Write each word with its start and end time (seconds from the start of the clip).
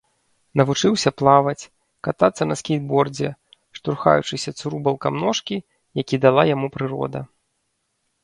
Навучыўся 0.59 1.09
плаваць, 1.21 1.67
катацца 2.07 2.43
на 2.47 2.55
скейтбордзе, 2.61 3.29
штурхаючыся 3.79 4.55
цурубалкам 4.61 5.13
ножкі, 5.25 5.57
які 6.03 6.15
дала 6.25 6.43
яму 6.55 6.67
прырода. 6.79 7.19